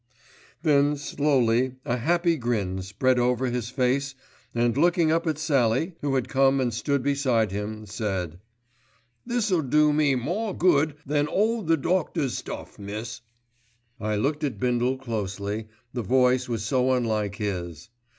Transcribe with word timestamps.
Then 0.63 0.97
slowly 0.97 1.75
a 1.85 1.97
happy 1.97 2.35
grin 2.35 2.81
spread 2.81 3.19
over 3.19 3.45
his 3.51 3.69
face 3.69 4.15
and 4.55 4.75
looking 4.75 5.11
up 5.11 5.27
at 5.27 5.37
Sallie, 5.37 5.93
who 6.01 6.15
had 6.15 6.27
come 6.27 6.59
and 6.59 6.73
stood 6.73 7.03
beside 7.03 7.51
him, 7.51 7.85
said, 7.85 8.39
"This'll 9.27 9.61
do 9.61 9.93
me 9.93 10.15
more 10.15 10.57
good 10.57 10.95
than 11.05 11.27
all 11.27 11.61
the 11.61 11.77
doctor's 11.77 12.35
stuff, 12.35 12.79
miss." 12.79 13.21
I 13.99 14.15
looked 14.15 14.43
at 14.43 14.57
Bindle 14.59 14.97
closely, 14.97 15.67
the 15.93 16.01
voice 16.01 16.49
was 16.49 16.63
so 16.65 16.93
unlike 16.93 17.35
his. 17.35 17.89